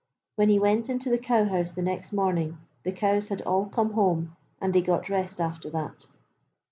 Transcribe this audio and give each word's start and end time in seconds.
When 0.35 0.49
he 0.49 0.57
went 0.57 0.89
into 0.89 1.11
the 1.11 1.19
cowhouse 1.19 1.73
the 1.75 1.83
next 1.83 2.11
morning 2.11 2.57
the 2.81 2.91
cows 2.91 3.29
had 3.29 3.43
all 3.43 3.67
come 3.67 3.91
home 3.93 4.35
and 4.59 4.73
they 4.73 4.81
got 4.81 5.09
rest 5.09 5.39
after 5.39 5.69
that. 5.69 6.07